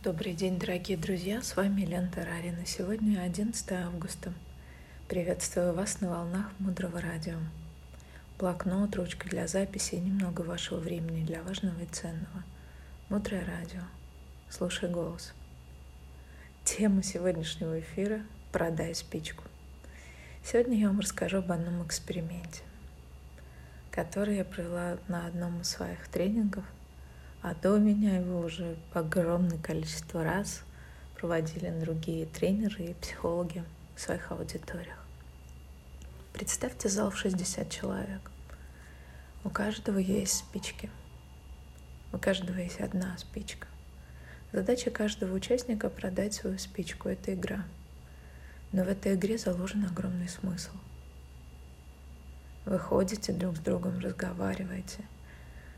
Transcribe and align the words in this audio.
Добрый 0.00 0.32
день, 0.32 0.60
дорогие 0.60 0.96
друзья, 0.96 1.42
с 1.42 1.56
вами 1.56 1.80
Лена 1.80 2.08
Тарарина. 2.08 2.64
Сегодня 2.64 3.20
11 3.20 3.72
августа. 3.72 4.32
Приветствую 5.08 5.74
вас 5.74 6.00
на 6.00 6.08
волнах 6.08 6.52
Мудрого 6.60 7.00
Радио. 7.00 7.36
Блокнот, 8.38 8.94
ручка 8.94 9.28
для 9.28 9.48
записи 9.48 9.96
и 9.96 10.00
немного 10.00 10.42
вашего 10.42 10.78
времени 10.78 11.24
для 11.24 11.42
важного 11.42 11.80
и 11.82 11.86
ценного. 11.86 12.44
Мудрое 13.08 13.44
Радио. 13.44 13.80
Слушай 14.48 14.88
голос. 14.88 15.34
Тема 16.62 17.02
сегодняшнего 17.02 17.80
эфира– 17.80 18.22
«Продай 18.52 18.94
спичку». 18.94 19.42
Сегодня 20.44 20.78
я 20.78 20.86
вам 20.86 21.00
расскажу 21.00 21.38
об 21.38 21.50
одном 21.50 21.84
эксперименте, 21.84 22.62
который 23.90 24.36
я 24.36 24.44
провела 24.44 24.98
на 25.08 25.26
одном 25.26 25.62
из 25.62 25.68
своих 25.70 26.06
тренингов– 26.06 26.64
а 27.42 27.54
до 27.54 27.78
меня 27.78 28.16
его 28.16 28.40
уже 28.40 28.76
огромное 28.92 29.58
количество 29.58 30.24
раз 30.24 30.62
проводили 31.16 31.70
другие 31.80 32.26
тренеры 32.26 32.86
и 32.86 32.94
психологи 32.94 33.64
в 33.94 34.00
своих 34.00 34.30
аудиториях. 34.32 34.98
Представьте 36.32 36.88
зал 36.88 37.10
в 37.10 37.16
60 37.16 37.70
человек. 37.70 38.30
У 39.44 39.50
каждого 39.50 39.98
есть 39.98 40.38
спички. 40.38 40.90
У 42.12 42.18
каждого 42.18 42.58
есть 42.58 42.80
одна 42.80 43.16
спичка. 43.18 43.68
Задача 44.52 44.90
каждого 44.90 45.34
участника 45.34 45.90
продать 45.90 46.34
свою 46.34 46.58
спичку. 46.58 47.08
Это 47.08 47.34
игра. 47.34 47.64
Но 48.72 48.84
в 48.84 48.88
этой 48.88 49.14
игре 49.14 49.38
заложен 49.38 49.84
огромный 49.84 50.28
смысл. 50.28 50.72
Вы 52.64 52.78
ходите 52.78 53.32
друг 53.32 53.56
с 53.56 53.60
другом, 53.60 53.98
разговариваете– 54.00 55.04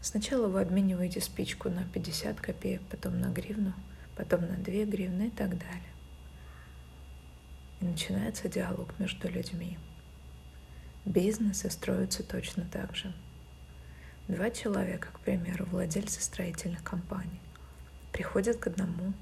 Сначала 0.00 0.46
вы 0.48 0.60
обмениваете 0.60 1.20
спичку 1.20 1.68
на 1.68 1.84
50 1.84 2.40
копеек, 2.40 2.82
потом 2.90 3.20
на 3.20 3.30
гривну, 3.30 3.72
потом 4.16 4.42
на 4.42 4.56
2 4.56 4.84
гривны 4.84 5.28
и 5.28 5.30
так 5.30 5.50
далее. 5.50 5.92
И 7.80 7.84
начинается 7.84 8.48
диалог 8.48 8.98
между 8.98 9.28
людьми. 9.28 9.78
Бизнесы 11.04 11.70
строятся 11.70 12.22
точно 12.22 12.64
так 12.72 12.94
же. 12.96 13.12
Два 14.28 14.50
человека, 14.50 15.08
к 15.12 15.20
примеру, 15.20 15.66
владельцы 15.66 16.20
строительных 16.20 16.82
компаний, 16.82 17.40
приходят 18.12 18.56
к 18.56 18.66
одному 18.66 19.12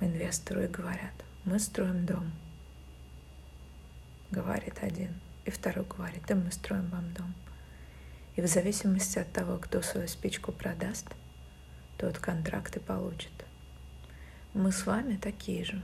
инвестору 0.00 0.62
и 0.62 0.66
говорят, 0.66 1.12
мы 1.44 1.58
строим 1.60 2.06
дом. 2.06 2.32
Говорит 4.30 4.78
один. 4.82 5.20
И 5.44 5.50
второй 5.50 5.84
говорит, 5.84 6.28
и 6.30 6.34
мы 6.34 6.50
строим 6.50 6.88
вам 6.90 7.12
дом. 7.14 7.34
И 8.34 8.40
в 8.40 8.46
зависимости 8.46 9.18
от 9.18 9.30
того, 9.32 9.58
кто 9.58 9.82
свою 9.82 10.08
спичку 10.08 10.52
продаст, 10.52 11.06
тот 11.98 12.18
контракт 12.18 12.76
и 12.76 12.80
получит. 12.80 13.32
Мы 14.54 14.72
с 14.72 14.86
вами 14.86 15.16
такие 15.16 15.64
же, 15.64 15.82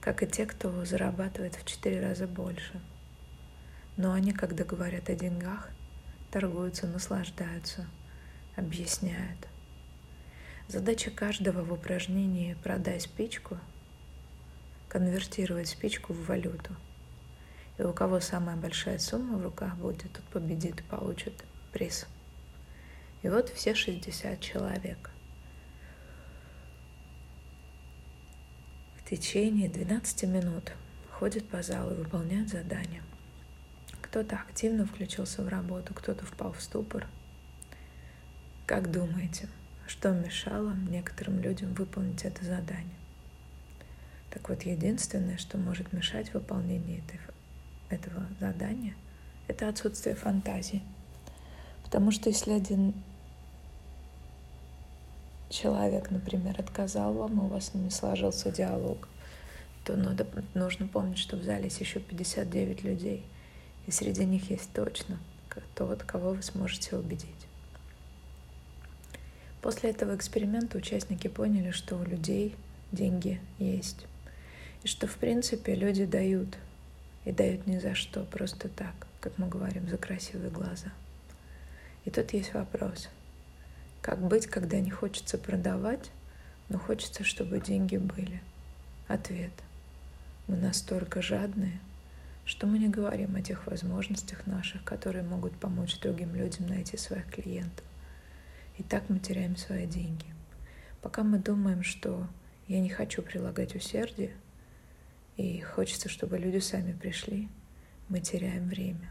как 0.00 0.22
и 0.22 0.26
те, 0.26 0.46
кто 0.46 0.84
зарабатывает 0.84 1.54
в 1.54 1.64
четыре 1.64 2.00
раза 2.00 2.26
больше. 2.26 2.80
Но 3.96 4.12
они, 4.12 4.32
когда 4.32 4.64
говорят 4.64 5.08
о 5.10 5.14
деньгах, 5.14 5.70
торгуются, 6.32 6.86
наслаждаются, 6.86 7.86
объясняют. 8.56 9.46
Задача 10.66 11.10
каждого 11.10 11.62
в 11.62 11.72
упражнении 11.72 12.54
«продай 12.62 13.00
спичку»— 13.00 13.58
конвертировать 14.88 15.68
спичку 15.68 16.12
в 16.12 16.26
валюту— 16.26 16.74
и 17.80 17.82
у 17.82 17.94
кого 17.94 18.20
самая 18.20 18.56
большая 18.56 18.98
сумма 18.98 19.38
в 19.38 19.42
руках 19.42 19.74
будет, 19.76 20.12
тот 20.12 20.24
победит 20.24 20.80
и 20.80 20.82
получит 20.82 21.32
приз. 21.72 22.06
И 23.22 23.28
вот 23.30 23.48
все 23.48 23.74
60 23.74 24.38
человек. 24.38 25.10
В 28.98 29.08
течение 29.08 29.70
12 29.70 30.24
минут 30.24 30.72
ходят 31.10 31.48
по 31.48 31.62
залу 31.62 31.94
и 31.94 31.96
выполняют 31.96 32.50
задания. 32.50 33.02
Кто-то 34.02 34.36
активно 34.36 34.84
включился 34.84 35.42
в 35.42 35.48
работу, 35.48 35.94
кто-то 35.94 36.26
впал 36.26 36.52
в 36.52 36.60
ступор. 36.60 37.06
Как 38.66 38.90
думаете, 38.90 39.48
что 39.86 40.10
мешало 40.10 40.74
некоторым 40.90 41.40
людям 41.40 41.72
выполнить 41.72 42.26
это 42.26 42.44
задание? 42.44 42.98
Так 44.28 44.50
вот, 44.50 44.64
единственное, 44.64 45.38
что 45.38 45.56
может 45.56 45.94
мешать 45.94 46.34
выполнению 46.34 46.98
этой 46.98 47.18
этого 47.90 48.26
задания— 48.38 48.94
это 49.48 49.68
отсутствие 49.68 50.14
фантазии. 50.14 50.82
Потому 51.84 52.12
что 52.12 52.30
если 52.30 52.52
один 52.52 52.94
человек, 55.48 56.10
например, 56.10 56.54
отказал 56.58 57.12
вам, 57.12 57.40
и 57.40 57.44
у 57.44 57.48
вас 57.48 57.74
ними 57.74 57.88
сложился 57.88 58.52
диалог, 58.52 59.08
то 59.84 59.96
надо, 59.96 60.26
нужно 60.54 60.86
помнить, 60.86 61.18
что 61.18 61.36
в 61.36 61.42
зале 61.42 61.64
есть 61.64 61.80
еще 61.80 61.98
59 61.98 62.84
людей, 62.84 63.24
и 63.86 63.90
среди 63.90 64.24
них 64.24 64.50
есть 64.50 64.72
точно 64.72 65.18
тот, 65.74 66.04
кого 66.04 66.30
вы 66.30 66.42
сможете 66.42 66.96
убедить. 66.96 67.46
После 69.62 69.90
этого 69.90 70.14
эксперимента 70.14 70.78
участники 70.78 71.26
поняли, 71.26 71.72
что 71.72 71.96
у 71.96 72.04
людей 72.04 72.54
деньги 72.92 73.40
есть, 73.58 74.06
и 74.84 74.88
что, 74.88 75.06
в 75.06 75.16
принципе, 75.16 75.74
люди 75.74 76.04
дают– 76.04 76.56
и 77.24 77.32
дают 77.32 77.66
ни 77.66 77.78
за 77.78 77.94
что, 77.94 78.24
просто 78.24 78.68
так, 78.68 78.94
как 79.20 79.36
мы 79.38 79.48
говорим, 79.48 79.88
за 79.88 79.96
красивые 79.96 80.50
глаза. 80.50 80.92
И 82.04 82.10
тут 82.10 82.32
есть 82.32 82.54
вопрос. 82.54 83.08
Как 84.00 84.18
быть, 84.18 84.46
когда 84.46 84.80
не 84.80 84.90
хочется 84.90 85.36
продавать, 85.36 86.10
но 86.68 86.78
хочется, 86.78 87.24
чтобы 87.24 87.60
деньги 87.60 87.98
были? 87.98 88.42
Ответ. 89.08 89.52
Мы 90.46 90.56
настолько 90.56 91.20
жадные, 91.20 91.78
что 92.44 92.66
мы 92.66 92.78
не 92.78 92.88
говорим 92.88 93.36
о 93.36 93.42
тех 93.42 93.66
возможностях 93.66 94.46
наших, 94.46 94.82
которые 94.84 95.22
могут 95.22 95.54
помочь 95.56 95.98
другим 96.00 96.34
людям 96.34 96.66
найти 96.68 96.96
своих 96.96 97.26
клиентов. 97.26 97.84
И 98.78 98.82
так 98.82 99.08
мы 99.08 99.18
теряем 99.18 99.56
свои 99.56 99.86
деньги. 99.86 100.24
Пока 101.02 101.22
мы 101.22 101.38
думаем, 101.38 101.82
что 101.82 102.26
я 102.66 102.80
не 102.80 102.88
хочу 102.88 103.22
прилагать 103.22 103.74
усердие, 103.74 104.32
и 105.40 105.60
хочется, 105.60 106.10
чтобы 106.10 106.36
люди 106.36 106.58
сами 106.58 106.92
пришли, 106.92 107.48
мы 108.08 108.20
теряем 108.20 108.68
время. 108.68 109.10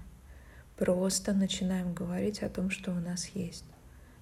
Просто 0.78 1.34
начинаем 1.34 1.94
говорить 1.94 2.44
о 2.44 2.50
том, 2.50 2.70
что 2.70 2.92
у 2.92 3.00
нас 3.00 3.30
есть, 3.30 3.66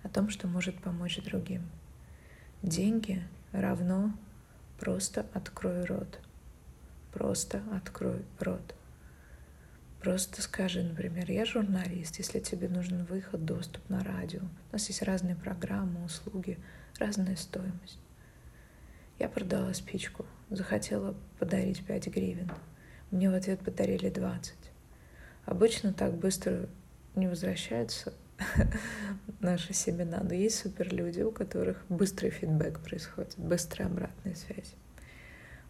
о 0.03 0.09
том, 0.09 0.29
что 0.29 0.47
может 0.47 0.81
помочь 0.81 1.21
другим. 1.21 1.69
Деньги 2.63 3.21
равно 3.51 4.13
просто 4.79 5.25
открой 5.33 5.83
рот. 5.83 6.19
Просто 7.11 7.61
открой 7.73 8.23
рот. 8.39 8.73
Просто 10.01 10.41
скажи, 10.41 10.83
например, 10.83 11.29
я 11.29 11.43
журналист, 11.43 12.19
если 12.19 12.39
тебе 12.39 12.69
нужен 12.69 13.03
выход, 13.03 13.43
доступ 13.43 13.87
на 13.89 14.01
радио. 14.01 14.41
У 14.69 14.73
нас 14.73 14.87
есть 14.87 15.01
разные 15.01 15.35
программы, 15.35 16.05
услуги, 16.05 16.57
разная 16.99 17.35
стоимость. 17.35 17.99
Я 19.19 19.29
продала 19.29 19.73
спичку, 19.73 20.25
захотела 20.49 21.15
подарить 21.39 21.83
5 21.83 22.07
гривен. 22.07 22.51
Мне 23.09 23.31
в 23.31 23.33
ответ 23.33 23.59
подарили 23.61 24.09
20. 24.09 24.53
Обычно 25.45 25.93
так 25.93 26.13
быстро 26.13 26.67
не 27.15 27.27
возвращаются 27.27 28.13
наши 29.39 29.73
семена, 29.73 30.21
но 30.23 30.33
есть 30.33 30.59
суперлюди, 30.59 31.23
у 31.23 31.31
которых 31.31 31.83
быстрый 31.89 32.29
фидбэк 32.29 32.79
происходит, 32.79 33.33
быстрая 33.37 33.87
обратная 33.87 34.35
связь. 34.35 34.73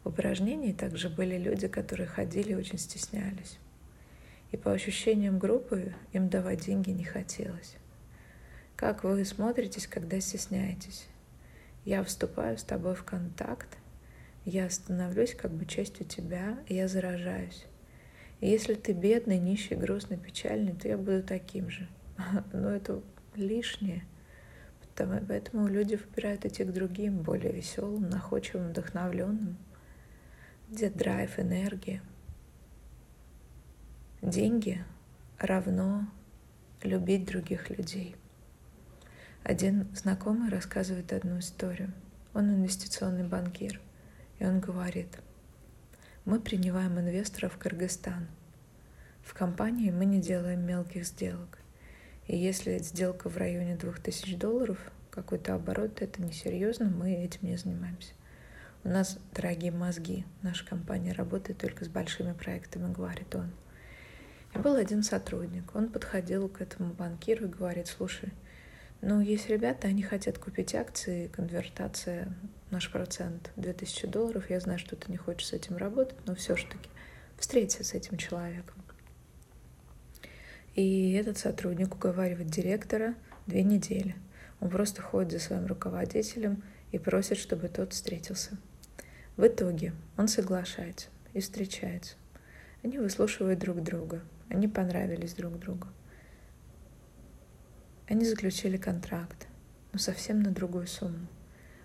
В 0.04 0.10
упражнении 0.10 0.74
также 0.74 1.10
были 1.10 1.38
люди, 1.38 1.68
которые 1.68 2.08
ходили 2.08 2.52
и 2.52 2.56
очень 2.56 2.78
стеснялись. 2.78 3.60
И 4.52 4.58
по 4.58 4.72
ощущениям 4.72 5.40
группы 5.40 5.94
им 6.12 6.30
давать 6.30 6.66
деньги 6.66 6.90
не 6.90 7.04
хотелось. 7.04 7.76
Как 8.76 9.04
вы 9.04 9.24
смотритесь, 9.26 9.88
когда 9.88 10.20
стесняетесь? 10.20 11.08
Я 11.88 12.04
вступаю 12.04 12.58
с 12.58 12.64
тобой 12.64 12.96
в 12.96 13.06
контакт, 13.06 13.78
я 14.44 14.70
становлюсь 14.70 15.34
как 15.34 15.52
бы 15.52 15.66
частью 15.66 16.06
тебя, 16.06 16.60
я 16.68 16.90
заражаюсь. 16.90 17.66
И 18.42 18.50
если 18.50 18.74
ты 18.74 18.92
бедный, 18.92 19.40
нищий, 19.40 19.74
грустный, 19.74 20.18
печальный, 20.18 20.74
то 20.74 20.90
я 20.90 20.98
буду 20.98 21.24
таким 21.24 21.70
же. 21.70 21.88
Но 22.52 22.72
это 22.72 23.02
лишнее. 23.36 24.04
Поэтому 24.98 25.70
люди 25.70 25.96
выбирают 25.96 26.46
идти 26.46 26.66
к 26.66 26.74
другим, 26.74 27.22
более 27.22 27.54
веселым, 27.54 28.10
находчивым, 28.10 28.72
вдохновленным, 28.72 29.58
где 30.68 30.90
драйв, 30.90 31.40
энергия. 31.40 32.02
Деньги 34.22 34.84
равно 35.40 36.06
любить 36.84 37.28
других 37.28 37.70
людей– 37.70 38.18
один 39.44 39.88
знакомый 39.96 40.50
рассказывает 40.50 41.14
одну 41.14 41.40
историю. 41.40 41.94
Он 42.34 42.50
инвестиционный 42.50 43.28
банкир. 43.28 43.80
И 44.40 44.46
он 44.46 44.60
говорит, 44.60 45.18
мы 46.26 46.40
принимаем 46.40 47.00
инвесторов 47.00 47.54
в 47.54 47.58
Кыргызстан. 47.58 48.28
В 49.24 49.34
компании 49.34 49.92
мы 49.92 50.06
не 50.06 50.22
делаем 50.22 50.66
мелких 50.66 51.06
сделок. 51.06 51.60
И 52.28 52.38
если 52.38 52.78
сделка 52.80 53.30
в 53.30 53.38
районе 53.38 53.76
2000 53.76 54.36
долларов, 54.36 54.78
какой-то 55.10 55.56
оборот, 55.56 56.02
это 56.02 56.22
несерьезно, 56.22 56.86
мы 56.86 57.14
этим 57.14 57.40
не 57.48 57.58
занимаемся. 57.58 58.14
У 58.84 58.90
нас 58.90 59.18
дорогие 59.34 59.72
мозги, 59.72 60.26
наша 60.44 60.66
компания 60.66 61.12
работает 61.14 61.58
только 61.58 61.86
с 61.86 61.88
большими 61.88 62.34
проектами, 62.34 62.94
говорит 62.94 63.34
он. 63.34 63.52
И 64.54 64.60
был 64.60 64.76
один 64.76 65.04
сотрудник, 65.04 65.76
он 65.76 65.90
подходил 65.90 66.48
к 66.48 66.62
этому 66.62 66.94
банкиру 66.94 67.46
и 67.46 67.50
говорит, 67.50 67.88
слушай, 67.88 68.32
ну, 69.02 69.22
есть 69.22 69.48
ребята, 69.48 69.88
они 69.88 70.02
хотят 70.02 70.38
купить 70.40 70.74
акции, 70.74 71.28
конвертация, 71.28 72.34
наш 72.72 72.92
процент 72.92 73.52
2000 73.56 74.08
долларов. 74.08 74.50
Я 74.50 74.60
знаю, 74.60 74.80
что 74.80 74.96
ты 74.96 75.12
не 75.12 75.18
хочешь 75.18 75.50
с 75.50 75.54
этим 75.54 75.78
работать, 75.78 76.18
но 76.26 76.34
все-таки 76.36 76.90
встреться 77.38 77.84
с 77.84 77.94
этим 77.94 78.18
человеком. 78.18 78.76
И 80.76 81.14
этот 81.14 81.38
сотрудник 81.38 81.96
уговаривает 81.96 82.50
директора 82.50 83.16
две 83.46 83.64
недели. 83.64 84.16
Он 84.60 84.70
просто 84.70 85.02
ходит 85.02 85.32
за 85.32 85.40
своим 85.40 85.66
руководителем 85.66 86.64
и 86.92 87.00
просит, 87.00 87.38
чтобы 87.38 87.68
тот 87.68 87.94
встретился. 87.94 88.58
В 89.38 89.46
итоге 89.46 89.94
он 90.18 90.28
соглашается 90.28 91.08
и 91.34 91.40
встречается. 91.40 92.16
Они 92.84 92.98
выслушивают 92.98 93.60
друг 93.60 93.82
друга. 93.84 94.22
Они 94.50 94.68
понравились 94.68 95.34
друг 95.34 95.60
другу. 95.60 95.88
Они 98.08 98.26
заключили 98.26 98.78
контракт, 98.78 99.48
но 99.92 100.00
совсем 100.00 100.42
на 100.42 100.52
другую 100.52 100.88
сумму. 100.88 101.28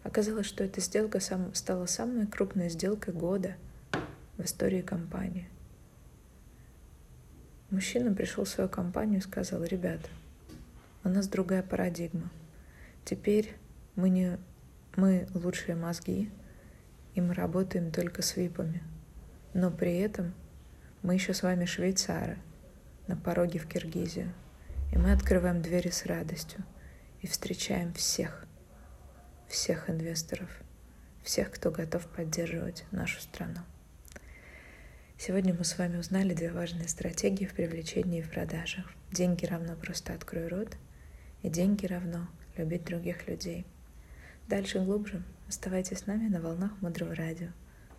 Оказалось, 0.05 0.47
что 0.47 0.63
эта 0.63 0.81
сделка 0.81 1.21
сам, 1.21 1.55
стала 1.55 1.87
самой 1.87 2.27
крупной 2.27 2.69
сделкой 2.69 3.15
года 3.15 3.57
в 4.37 4.45
истории 4.45 4.83
компании. 4.83 5.49
Мужчина 7.71 8.15
пришел 8.15 8.45
в 8.45 8.49
свою 8.49 8.69
компанию 8.69 9.19
и 9.19 9.23
сказал, 9.23 9.65
ребята, 9.65 10.09
у 11.05 11.09
нас 11.09 11.27
другая 11.27 11.63
парадигма. 11.63 12.31
Теперь 13.05 13.57
мы 13.97 14.09
не 14.09 14.39
мы 14.95 15.27
лучшие 15.35 15.75
мозги, 15.75 16.31
и 17.15 17.21
мы 17.21 17.35
работаем 17.35 17.91
только 17.91 18.23
с 18.23 18.37
випами. 18.37 18.83
Но 19.55 19.71
при 19.71 19.97
этом 19.99 20.35
мы 21.03 21.15
еще 21.15 21.35
с 21.35 21.43
вами 21.43 21.65
швейцары 21.65 22.39
на 23.07 23.17
пороге 23.17 23.59
в 23.59 23.67
Киргизию. 23.67 24.33
И 24.93 24.99
мы 24.99 25.13
открываем 25.13 25.63
двери 25.63 25.89
с 25.89 26.05
радостью 26.05 26.63
и 27.23 27.27
встречаем 27.27 27.95
всех, 27.95 28.47
всех 29.49 29.89
инвесторов, 29.89 30.51
всех, 31.23 31.51
кто 31.51 31.71
готов 31.71 32.07
поддерживать 32.09 32.85
нашу 32.91 33.21
страну. 33.21 33.61
Сегодня 35.17 35.55
мы 35.55 35.65
с 35.65 35.79
вами 35.79 35.97
узнали 35.97 36.35
две 36.35 36.53
важные 36.53 36.89
стратегии 36.89 37.47
в 37.47 37.55
привлечении 37.55 38.19
и 38.19 38.23
в 38.23 38.31
продажах. 38.31 38.93
Деньги 39.11 39.47
равно 39.47 39.77
просто 39.77 40.13
открой 40.13 40.49
рот, 40.49 40.77
и 41.43 41.49
деньги 41.49 41.87
равно 41.87 42.29
любить 42.57 42.85
других 42.85 43.27
людей. 43.29 43.65
Дальше 44.49 44.81
глубже 44.81 45.23
оставайтесь 45.49 46.01
с 46.01 46.07
нами 46.07 46.29
на 46.29 46.41
волнах 46.41 46.73
Мудрого 46.83 47.15
радио. 47.15 47.49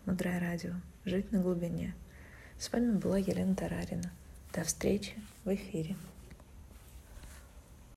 Мудрое 0.05 0.39
радио. 0.39 0.73
Жить 1.05 1.31
на 1.31 1.39
глубине. 1.39 1.95
С 2.59 2.71
вами 2.71 2.97
была 2.97 3.17
Елена 3.17 3.55
Тарарина. 3.55 4.11
До 4.53 4.63
встречи 4.63 5.13
в 5.43 5.55
эфире. 5.55 5.95